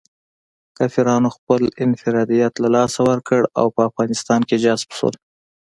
کافرانو 0.77 1.29
خپل 1.37 1.61
انفرادیت 1.85 2.53
له 2.63 2.69
لاسه 2.75 2.99
ورکړ 3.09 3.41
او 3.59 3.65
په 3.75 3.81
افغانستان 3.89 4.41
کې 4.49 4.61
جذب 4.63 4.89
شول. 4.97 5.15